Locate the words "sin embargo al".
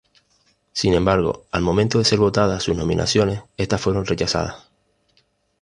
0.73-1.61